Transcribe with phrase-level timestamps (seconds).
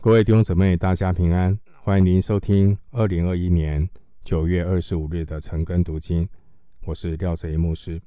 [0.00, 1.58] 各位弟兄姊妹，大家平安！
[1.82, 3.86] 欢迎您收听二零二一年
[4.22, 6.26] 九月二十五日的晨更读经，
[6.84, 8.00] 我是廖泽一牧师。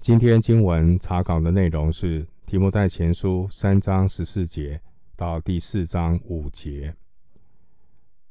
[0.00, 4.80] 今天经文查考的内容是提摩太前书三章十四节
[5.14, 6.92] 到第四章五节。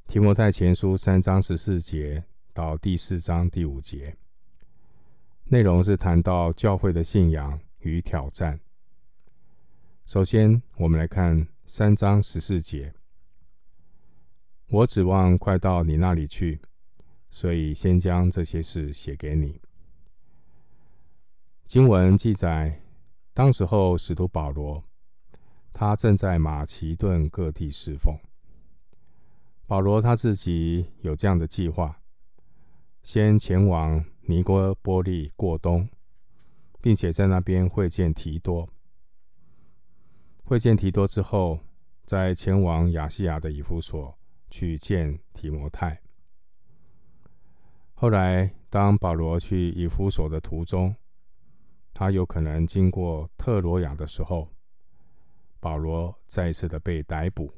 [0.06, 2.22] 提摩太前书三章十四节
[2.54, 4.14] 到第四章第五节，
[5.46, 8.60] 内容是谈到教会的信仰与挑战。
[10.06, 12.92] 首先，我们来看三章十四节。
[14.72, 16.60] 我指望快到你那里去，
[17.30, 19.62] 所以先将这些事写给你。
[21.68, 22.82] 经文记载，
[23.36, 24.84] 当时候使徒保罗，
[25.72, 28.18] 他正在马其顿各地侍奉。
[29.68, 32.02] 保罗他自己有这样的计划，
[33.04, 35.88] 先前往尼哥波利过冬，
[36.82, 38.68] 并且在那边会见提多。
[40.50, 41.60] 会见提多之后，
[42.06, 44.18] 再前往亚细亚的以弗所
[44.50, 46.02] 去见提摩太。
[47.94, 50.96] 后来，当保罗去以弗所的途中，
[51.94, 54.50] 他有可能经过特罗亚的时候，
[55.60, 57.54] 保罗再次的被逮捕，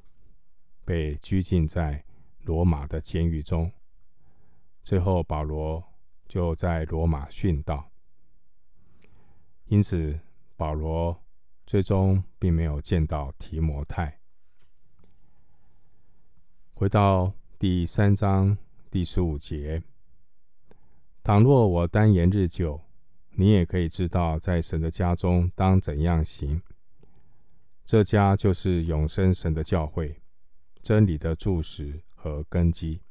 [0.83, 2.03] 被拘禁在
[2.41, 3.71] 罗马的监狱中。
[4.83, 5.81] 最后，保罗
[6.27, 7.89] 就在罗马殉道。
[9.67, 10.19] 因此，
[10.57, 11.17] 保罗。
[11.65, 14.19] 最终并没有见到提摩太。
[16.73, 18.57] 回到第三章
[18.89, 19.83] 第十五节，
[21.23, 22.81] 倘若我单言日久，
[23.31, 26.61] 你也可以知道，在神的家中当怎样行。
[27.85, 30.21] 这家就是永生神的教会，
[30.81, 33.01] 真理的柱石和根基。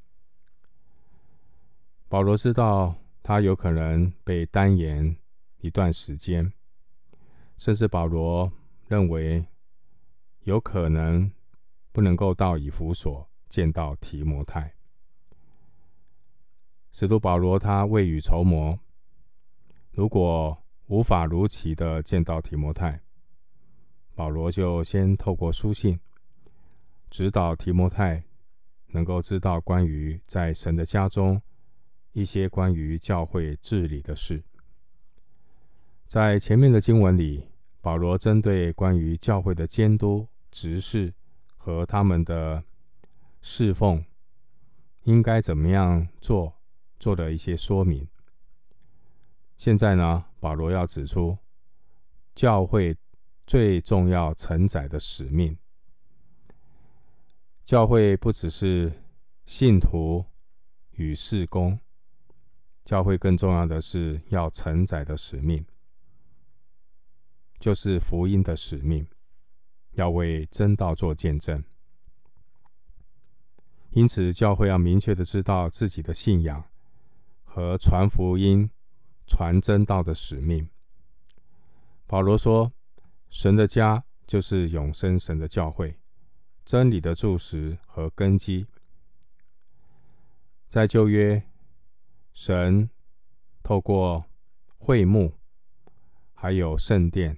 [2.09, 5.17] 保罗知道他有可能被单言
[5.61, 6.53] 一段时间。
[7.61, 8.51] 甚至保罗
[8.89, 9.45] 认为
[10.45, 11.31] 有可能
[11.93, 14.75] 不能够到以弗所见到提摩太。
[16.91, 18.79] 使徒保罗他未雨绸缪，
[19.91, 23.03] 如果无法如期的见到提摩太，
[24.15, 26.01] 保罗就先透过书信
[27.11, 28.25] 指导提摩太，
[28.87, 31.43] 能够知道关于在神的家中
[32.13, 34.43] 一些关于教会治理的事。
[36.07, 37.50] 在前面的经文里。
[37.81, 41.15] 保罗针对关于教会的监督、执事
[41.57, 42.63] 和他们的
[43.41, 44.05] 侍奉
[45.05, 46.53] 应该怎么样做，
[46.99, 48.07] 做了一些说明。
[49.57, 51.37] 现在呢，保罗要指出
[52.35, 52.95] 教会
[53.47, 55.57] 最重要承载的使命。
[57.65, 58.93] 教会不只是
[59.47, 60.25] 信徒
[60.93, 61.79] 与事工，
[62.85, 65.65] 教会更重要的是要承载的使命。
[67.61, 69.07] 就是福音的使命，
[69.93, 71.63] 要为真道做见证。
[73.91, 76.65] 因此，教会要明确的知道自己的信仰
[77.45, 78.71] 和传福音、
[79.27, 80.69] 传真道的使命。
[82.07, 82.73] 保罗说
[83.29, 85.95] ：“神的家就是永生神的教会，
[86.65, 88.67] 真理的柱石和根基。”
[90.69, 91.43] 在旧约，
[92.33, 92.89] 神
[93.63, 94.25] 透过
[94.79, 95.35] 会幕，
[96.33, 97.37] 还有圣殿。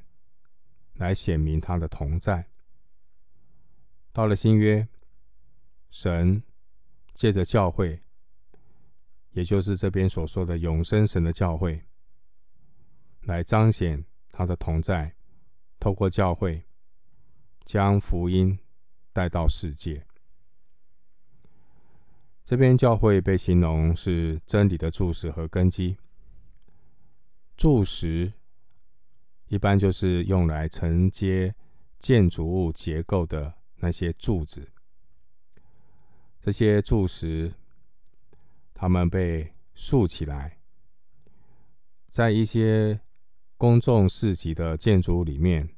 [0.95, 2.49] 来显明他的同在。
[4.13, 4.87] 到了新约，
[5.91, 6.43] 神
[7.15, 8.01] 借着教会，
[9.31, 11.83] 也就是这边所说的永生神的教会，
[13.23, 15.15] 来彰显他的同在。
[15.81, 16.63] 透过教会，
[17.65, 18.59] 将福音
[19.13, 20.07] 带到世界。
[22.45, 25.97] 这边教会被形容是真理的柱石和根基。
[27.57, 28.33] 柱石。
[29.53, 31.55] 一般就是用来承接
[31.99, 34.67] 建筑物结构的那些柱子，
[36.41, 37.53] 这些柱石，
[38.73, 40.57] 它们被竖起来，
[42.07, 42.99] 在一些
[43.59, 45.69] 公众市集的建筑里面，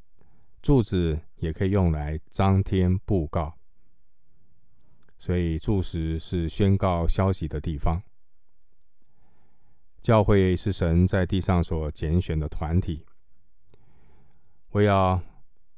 [0.62, 3.53] 柱子也可以用来张贴布告，
[5.19, 8.00] 所以柱石是宣告消息的地方。
[10.00, 13.05] 教会是神在地上所拣选的团体。
[14.75, 15.23] 我要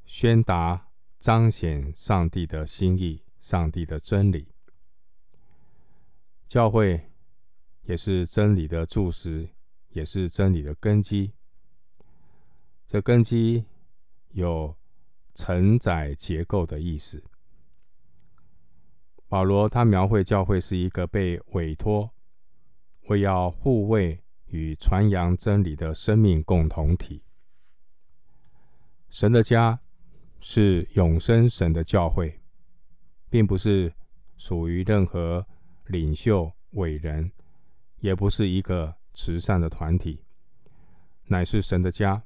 [0.06, 0.88] 宣达、
[1.18, 4.48] 彰显上帝的心意、上帝的真理。
[6.46, 7.10] 教会
[7.82, 9.50] 也是真理的柱石，
[9.90, 11.34] 也是真理的根基。
[12.86, 13.66] 这根基
[14.30, 14.74] 有
[15.34, 17.22] 承载结构的意思。
[19.28, 22.10] 保罗他描绘教会是一个被委托
[23.08, 27.25] 为要护卫与传扬真理的生命共同体。
[29.08, 29.80] 神的家
[30.40, 32.40] 是永生神的教会，
[33.30, 33.92] 并不是
[34.36, 35.46] 属于任何
[35.86, 37.32] 领袖伟人，
[38.00, 40.22] 也不是一个慈善的团体，
[41.24, 42.22] 乃是神的家。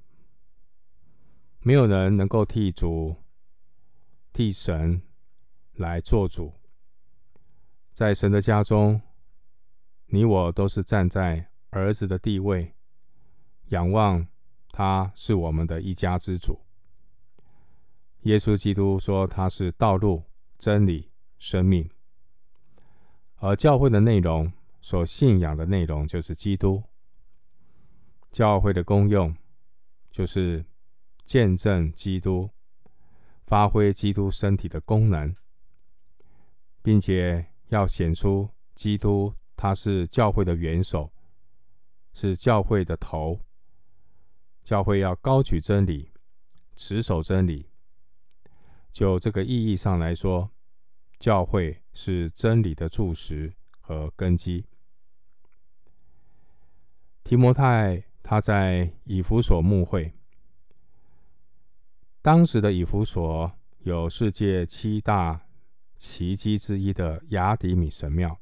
[1.60, 3.14] 没有人能够替主、
[4.32, 5.02] 替神
[5.74, 6.52] 来做主。
[7.92, 9.00] 在神的家中，
[10.06, 12.74] 你我都是站在儿子的地位，
[13.68, 14.26] 仰望
[14.70, 16.58] 他是我们的一家之主。
[18.22, 20.22] 耶稣基督说他是道路、
[20.58, 21.88] 真理、生命，
[23.36, 26.82] 而教会的内容，所信仰的内容就是基督。
[28.30, 29.36] 教会的功用
[30.10, 30.64] 就是
[31.24, 32.50] 见证基督，
[33.46, 35.34] 发挥基督身体的功能，
[36.82, 37.46] 并且。
[37.70, 41.08] 要显出基督，他是教会的元首，
[42.12, 43.38] 是教会的头。
[44.64, 46.10] 教会要高举真理，
[46.74, 47.69] 持守真理。
[48.90, 50.50] 就这个意义上来说，
[51.18, 54.64] 教会是真理的柱石和根基。
[57.24, 60.12] 提摩太他在以弗所牧会，
[62.22, 65.46] 当时的以弗所有世界七大。
[66.00, 68.40] 奇迹之一的雅底米神庙，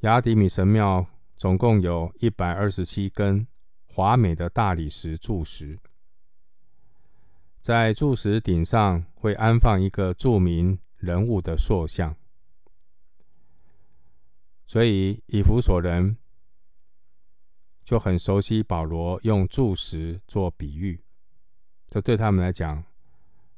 [0.00, 1.06] 雅底米神庙
[1.36, 3.46] 总共有一百二十七根
[3.86, 5.78] 华美的大理石柱石，
[7.68, 12.16] 在柱石顶上会安放一个著名人物的塑像，
[14.64, 16.16] 所以以弗所人
[17.84, 20.98] 就很熟悉保罗用柱石做比喻，
[21.88, 22.82] 这对他们来讲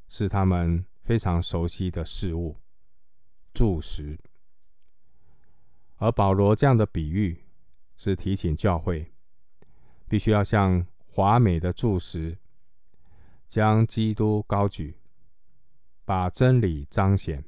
[0.09, 0.85] 是他们。
[1.03, 2.57] 非常熟悉的事物，
[3.55, 4.19] 柱石。
[5.99, 7.45] 而保罗这样的比喻，
[7.97, 9.13] 是提醒教会，
[10.09, 12.37] 必须要像华美的柱石，
[13.51, 14.97] 将基督高举，
[16.05, 17.45] 把真理彰显，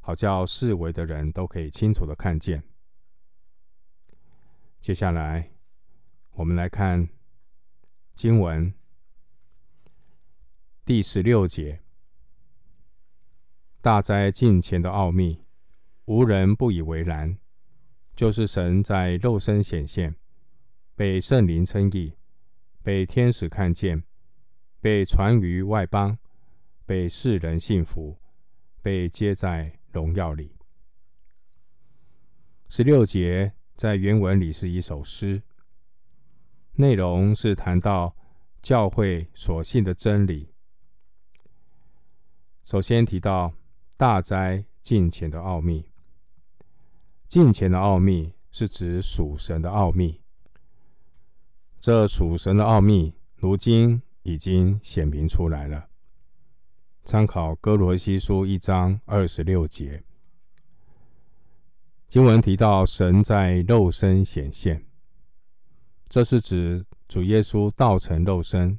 [0.00, 2.60] 好叫四围的人都可以清楚的看见。
[4.80, 5.52] 接下来，
[6.32, 7.08] 我们来看
[8.16, 8.74] 经文
[10.84, 11.80] 第十六节。
[13.80, 15.44] 大灾近前的奥秘，
[16.06, 17.38] 无人不以为然。
[18.16, 20.16] 就是神在肉身显现，
[20.96, 22.16] 被圣灵称义，
[22.82, 24.02] 被天使看见，
[24.86, 26.16] 被传于外邦，
[26.84, 28.16] 被世人信服，
[28.80, 30.54] 被接在荣耀里。
[32.68, 35.42] 十六节在原文里是一首诗，
[36.74, 38.14] 内容是谈到
[38.62, 40.54] 教会所信的真理。
[42.62, 43.52] 首先提到。
[43.96, 45.88] 大哉近前的奥秘，
[47.26, 50.20] 近前的奥秘是指属神的奥秘。
[51.80, 55.88] 这属神的奥秘，如今已经显明出来了。
[57.04, 60.02] 参考哥罗西书一章二十六节，
[62.08, 64.84] 经文提到神在肉身显现，
[66.08, 68.76] 这是指主耶稣道成肉身，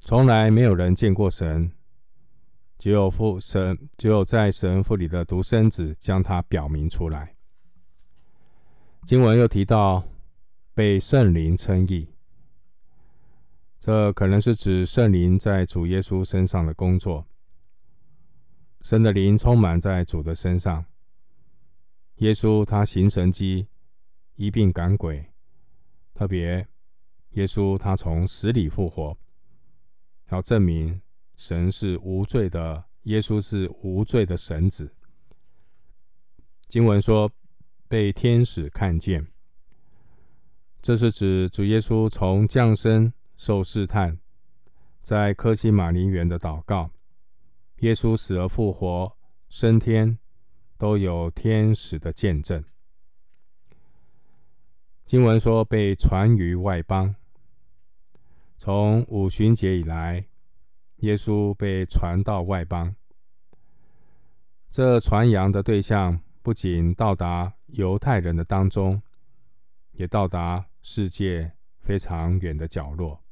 [0.00, 1.72] 从来没有人见过神。
[2.78, 7.34] 只有父神，只有在神父里的独生子将他表明出来。
[9.04, 10.06] 经文又提到
[10.74, 12.06] 被圣灵称义，
[13.88, 17.26] 这可能是指圣灵在主耶稣身上的工作。
[18.82, 20.84] 神的灵充满在主的身上，
[22.16, 23.66] 耶稣他行神迹，
[24.34, 25.32] 一并赶鬼，
[26.12, 26.68] 特别
[27.30, 29.16] 耶稣他从死里复活，
[30.28, 31.00] 要证明。
[31.36, 34.92] 神是无罪的，耶稣是无罪的神子。
[36.66, 37.32] 经文说
[37.88, 39.26] 被天使看见，
[40.82, 44.18] 这是指主耶稣从降生、受试探，
[45.00, 46.90] 在科西马尼园的祷告，
[47.78, 49.16] 耶稣死而复活、
[49.48, 50.18] 升天，
[50.76, 52.62] 都有天使的见证。
[55.06, 57.14] 经文说被传于外邦，
[58.58, 60.26] 从五旬节以来。
[61.02, 62.92] 耶稣被传到外邦，
[64.68, 69.00] 这传扬的对象不仅到达犹太人的当中，
[69.92, 73.22] 也到达世界非常远的角落。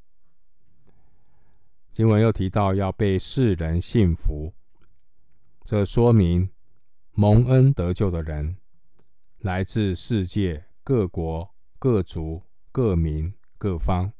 [1.97, 4.53] 经文又提到要被世人信服，
[5.65, 6.50] 这说明
[7.12, 8.59] 蒙恩得救的人
[9.38, 14.12] 来自世界各国、各族、各民、各方。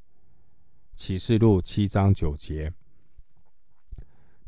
[0.95, 2.73] 启示录七章九节。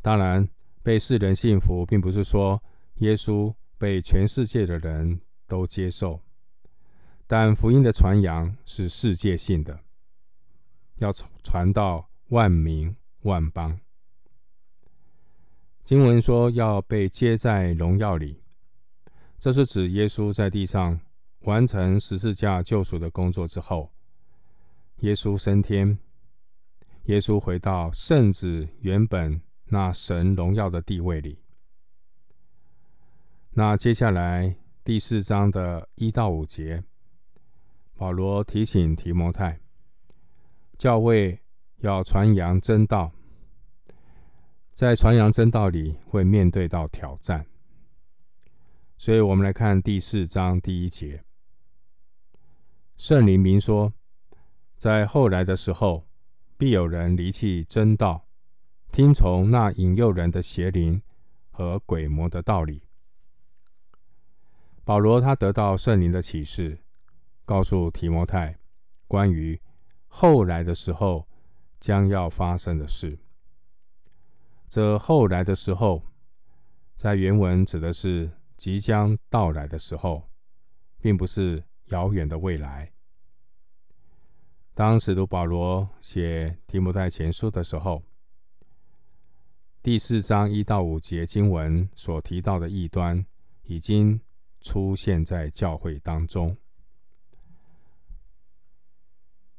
[0.01, 0.49] 当然，
[0.81, 2.59] 被世人信服，并不是说
[2.95, 6.19] 耶稣被全世界的人都接受，
[7.27, 9.79] 但福音的传扬是世界性的，
[10.95, 11.11] 要
[11.43, 13.79] 传到万民万邦。
[15.83, 18.41] 经文说要被接在荣耀里，
[19.39, 20.99] 这是指耶稣在地上
[21.39, 23.91] 完成十字架救赎的工作之后，
[24.99, 25.97] 耶稣升天，
[27.05, 31.39] 耶稣回到圣子原本那神荣耀的地位里。
[33.51, 36.83] 那接下来第四章的一到五节，
[37.95, 39.59] 保罗提醒提摩太，
[40.77, 41.41] 教会
[41.79, 43.11] 要传扬真道。
[44.73, 47.45] 在传扬真道里会面对到挑战，
[48.97, 51.23] 所以我们来看第四章第一节。
[52.95, 53.93] 圣灵明说，
[54.77, 56.05] 在后来的时候，
[56.57, 58.25] 必有人离弃真道，
[58.91, 61.01] 听从那引诱人的邪灵
[61.49, 62.83] 和鬼魔的道理。
[64.83, 66.79] 保罗他得到圣灵的启示，
[67.45, 68.57] 告诉提摩太
[69.07, 69.61] 关于
[70.07, 71.28] 后来的时候
[71.79, 73.17] 将要发生的事。
[74.67, 76.03] 这后来的时候，
[76.95, 80.29] 在原文指的是即将到来的时候，
[80.99, 82.91] 并不是遥远的未来。
[84.73, 88.03] 当使徒保罗写提摩太前书的时候，
[89.81, 93.25] 第四章一到五节经文所提到的异端，
[93.63, 94.21] 已经
[94.61, 96.55] 出现在教会当中。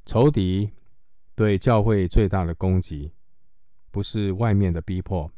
[0.07, 0.71] 仇敌
[1.41, 3.15] 对教会最大的攻击，
[3.91, 5.33] 不是外面的逼迫，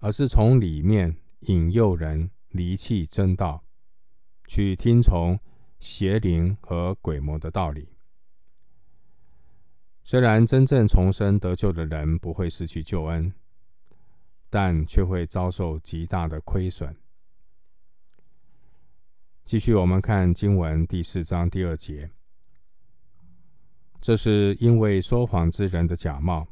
[0.00, 3.64] 而是从里面引诱人离弃真道，
[4.46, 5.40] 去听从
[5.80, 7.88] 邪灵和鬼魔的道理。
[10.02, 13.32] 虽然真正重生得救的人不会失去救恩，
[14.50, 16.94] 但却会遭受极大的亏损。
[19.46, 22.10] 继续，我们看经文第四章第二节，
[24.04, 26.46] 这是因为说谎之人的假冒。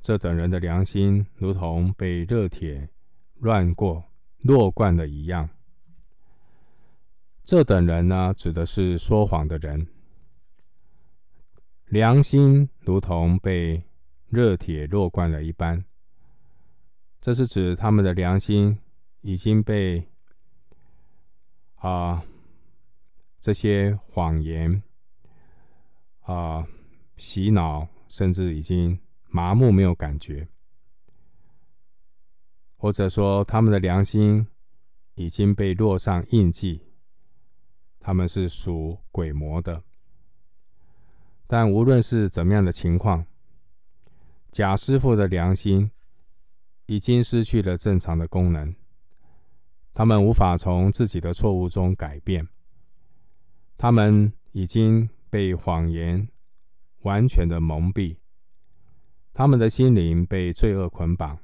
[0.00, 2.88] 这等人的良心如同被热铁
[3.40, 4.04] 乱过、
[4.44, 5.50] 烙惯了一样。
[7.42, 9.88] 这等人呢，指的是说谎的人，
[11.86, 13.82] 良心如同被
[14.28, 15.84] 热铁烙惯了一般。
[17.20, 18.78] 这是指他们的良心
[19.22, 20.06] 已经被
[21.74, 22.22] 啊
[23.40, 24.80] 这些谎言
[26.32, 26.64] 啊
[27.16, 28.98] 洗脑，甚至已经。
[29.30, 30.48] 麻木，没有感觉，
[32.78, 34.48] 或者说他们的良心
[35.16, 36.80] 已经被烙上印记，
[38.00, 39.82] 他们是属鬼魔的。
[41.46, 43.26] 但无论是怎么样的情况，
[44.50, 45.90] 贾师傅的良心
[46.86, 48.74] 已经失去了正常的功能，
[49.92, 52.48] 他们无法从自己的错误中改变，
[53.76, 56.28] 他们已经被谎言
[57.02, 58.16] 完全的蒙蔽。
[59.32, 61.38] 他们的心灵被罪恶捆绑，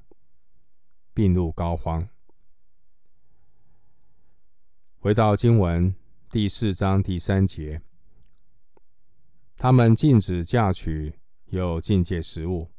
[1.13, 2.09] 病入膏肓。
[4.99, 5.95] 回到经文
[6.31, 7.81] 第四章第三节，
[9.57, 11.15] 他们禁止嫁娶，
[11.47, 12.71] 又禁戒食物，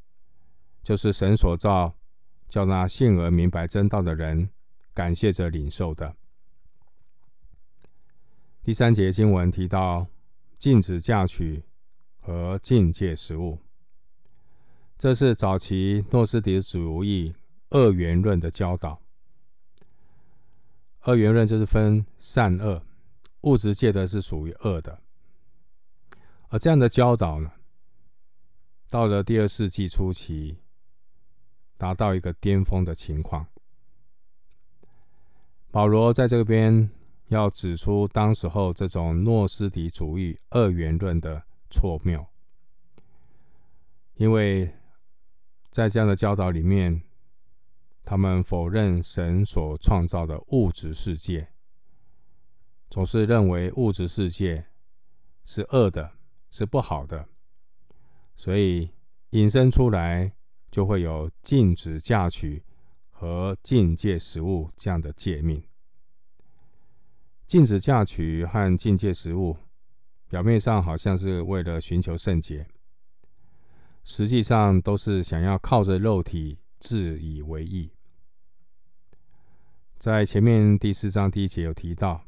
[0.84, 1.96] 就是神所造，
[2.50, 4.50] 叫那信而明白真道的人
[4.94, 6.16] 感谢着领受的。
[8.64, 10.08] 第三节经文提到
[10.66, 11.64] 禁止嫁娶
[12.20, 13.60] 和禁戒食物。
[14.98, 17.36] 这是早期诺斯底主义
[17.70, 19.00] 二元论的教导。
[21.02, 22.82] 二元论就是分善恶，
[23.42, 25.00] 物质界的是属于恶的。
[26.48, 27.52] 而这样的教导呢，
[28.90, 30.58] 到了第二世纪初期，
[31.78, 33.46] 达到一个巅峰的情况。
[35.70, 36.90] 保罗在这边
[37.28, 42.26] 要指出当时候这种诺斯底主义二元论的错谬，
[44.16, 44.74] 因为。
[45.72, 47.04] 在这样的教导里面，
[48.06, 51.50] 他们否认神所创造的物质世界，
[52.90, 54.68] 总是认为物质世界
[55.44, 56.14] 是恶的，
[56.50, 57.28] 是不好的，
[58.38, 58.90] 所以
[59.32, 60.32] 引申出来
[60.72, 62.64] 就会有禁止嫁娶
[63.10, 65.62] 和禁戒食物这样的诫命。
[67.46, 69.56] 禁止嫁娶和禁戒食物，
[70.28, 72.68] 表面上好像是为了寻求圣洁。
[74.04, 77.92] 实际上都是想要靠着肉体自以为意。
[79.98, 82.22] 在前面第四章第一节有提到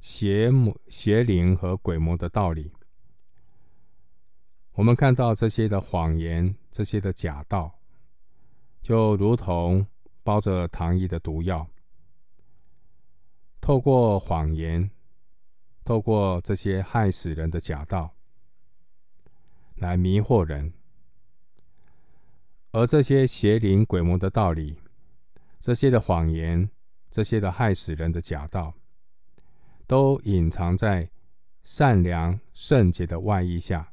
[0.00, 2.72] 邪魔、邪灵和鬼魔的道理。
[4.74, 7.78] 我们看到这些的谎言，这些的假道，
[8.80, 9.86] 就如同
[10.22, 11.68] 包着糖衣的毒药，
[13.62, 14.90] 透过谎言，
[15.84, 18.14] 透过这些害死人的假道。
[19.76, 20.72] 来迷惑人。
[22.72, 24.78] 而这些邪灵鬼魔的道理，
[25.58, 26.68] 这些的谎言，
[27.10, 28.74] 这些的害死人的假道，
[29.86, 31.10] 都隐藏在
[31.62, 33.92] 善良圣洁的外衣下，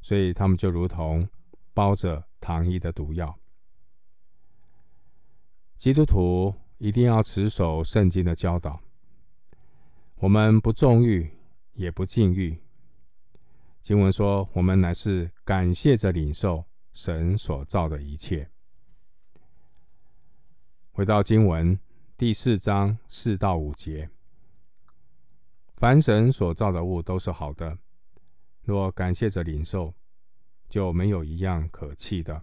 [0.00, 1.28] 所以他们就如同
[1.72, 3.38] 包着糖衣的毒药。
[5.76, 8.80] 基督徒一定要持守圣经的教导，
[10.14, 11.30] 我们不纵欲，
[11.74, 12.58] 也不禁欲。
[13.82, 18.48] 经文说，我们乃是感谢着领受神所造的一切。
[20.90, 21.78] 回到经文。
[22.16, 24.08] 第四章四到五节，
[25.74, 27.78] 凡神所造的物都是好的，
[28.62, 29.94] 若感谢着领受，
[30.68, 32.42] 就没有一样可弃的。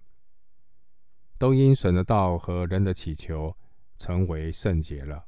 [1.40, 3.56] 都因神的道和人的祈求，
[3.98, 5.26] 成为圣洁了。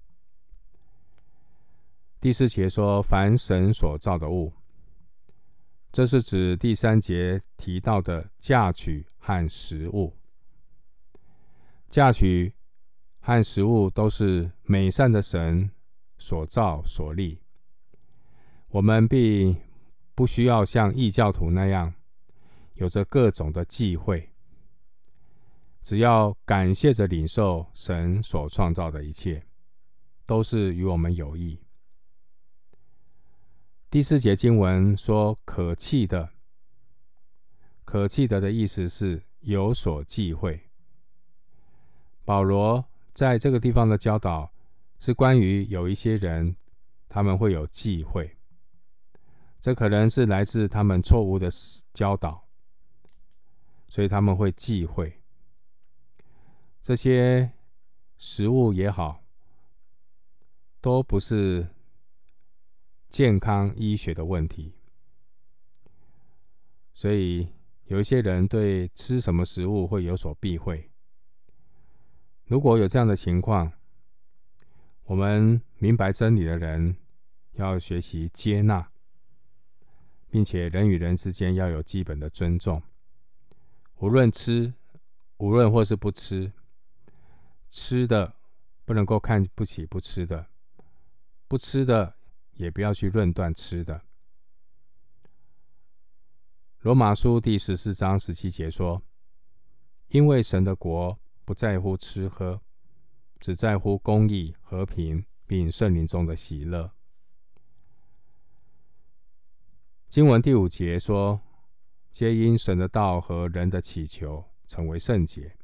[2.21, 4.53] 第四节说，凡神所造的物，
[5.91, 10.15] 这是指第三节提到的嫁娶和食物。
[11.87, 12.53] 嫁娶。
[13.21, 15.69] 和食物都是美善的神
[16.17, 17.39] 所造所立，
[18.69, 19.55] 我们并
[20.15, 21.93] 不需要像异教徒那样
[22.75, 24.31] 有着各种的忌讳，
[25.89, 29.43] 只要感谢着领受神所创造的一切，
[30.27, 31.59] 都是与我们有益。
[33.89, 36.29] 第四节经文说“可弃的
[37.83, 40.69] ”，“可弃的”的意思是有所忌讳。
[42.23, 42.85] 保罗。
[43.11, 44.53] 在这个地方的教导
[44.99, 46.55] 是关于有一些人，
[47.09, 48.37] 他们会有忌讳，
[49.59, 51.49] 这可能是来自他们错误的
[51.93, 52.47] 教导，
[53.87, 55.18] 所以他们会忌讳
[56.89, 57.51] 这些
[58.17, 59.23] 食物也好，
[60.81, 61.67] 都不是
[63.07, 64.73] 健康医学的问题，
[66.91, 67.47] 所以
[67.85, 70.89] 有一些人对吃什么食物会有所避讳。
[72.45, 73.71] 如果有这样的情况，
[75.03, 76.97] 我们明白真理的人
[77.51, 78.89] 要学习接纳，
[80.31, 82.81] 并且人与人之间要有基本的尊重。
[83.97, 84.73] 无论吃，
[85.37, 86.51] 无论或是不吃，
[87.69, 88.35] 吃的
[88.85, 90.47] 不能够看不起不吃的，
[91.47, 92.15] 不吃的
[92.53, 94.01] 也不要去论断吃的。
[96.81, 99.01] 罗马书第十四章十七节说
[100.09, 102.61] ：“因为神的国。”不在乎吃喝，
[103.39, 106.91] 只在乎公义、和平，并圣灵中的喜乐。
[110.07, 111.41] 经文第五节说
[112.11, 115.57] ：“皆因神的道和人的祈求，成为圣洁。”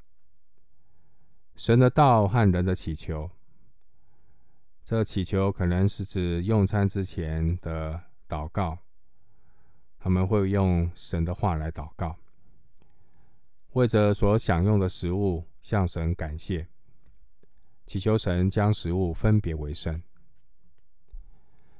[1.55, 3.29] 神的道和人的祈求，
[4.83, 8.77] 这祈求可能是指用餐之前的祷告，
[9.97, 12.17] 他们会用神的话来祷告，
[13.73, 15.45] 为着所享用的食物。
[15.65, 16.67] 向神感谢，
[17.87, 19.99] 祈求神将食物分别为圣。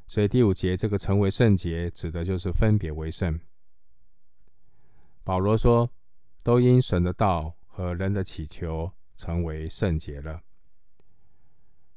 [0.08, 3.40] 所以第五节这个成为圣洁，指的就是分别为圣。
[5.24, 5.88] 保罗说
[6.42, 10.42] ：“都因神的道和人的祈求，成为圣洁了。”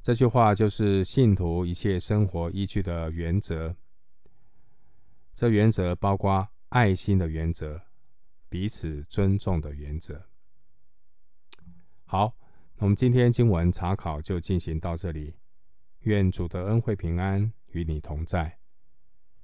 [0.02, 3.76] 这句话就是信徒一切生活依据的原则。
[5.34, 7.80] 这原则包括爱心的原则、
[8.48, 10.26] 彼此尊重的原则。
[12.04, 12.34] 好，
[12.76, 15.34] 那我们今天经文查考就进行到这里。
[16.00, 18.57] 愿主的恩惠平安与你同在。